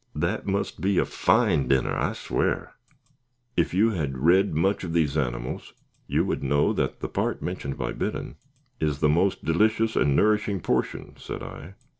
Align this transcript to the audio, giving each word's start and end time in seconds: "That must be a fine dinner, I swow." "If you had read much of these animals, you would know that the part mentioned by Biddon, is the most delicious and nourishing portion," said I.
"That 0.15 0.47
must 0.47 0.81
be 0.81 0.97
a 0.97 1.05
fine 1.05 1.67
dinner, 1.67 1.95
I 1.95 2.13
swow." 2.13 2.69
"If 3.55 3.71
you 3.75 3.91
had 3.91 4.17
read 4.17 4.55
much 4.55 4.83
of 4.83 4.93
these 4.93 5.15
animals, 5.15 5.75
you 6.07 6.25
would 6.25 6.41
know 6.41 6.73
that 6.73 7.01
the 7.01 7.07
part 7.07 7.43
mentioned 7.43 7.77
by 7.77 7.91
Biddon, 7.91 8.37
is 8.79 8.97
the 8.97 9.09
most 9.09 9.45
delicious 9.45 9.95
and 9.95 10.15
nourishing 10.15 10.59
portion," 10.61 11.13
said 11.17 11.43
I. 11.43 11.75